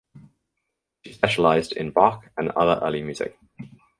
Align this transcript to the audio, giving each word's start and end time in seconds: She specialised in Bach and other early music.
She 1.05 1.13
specialised 1.13 1.73
in 1.73 1.91
Bach 1.91 2.31
and 2.35 2.49
other 2.49 2.83
early 2.83 3.03
music. 3.03 3.37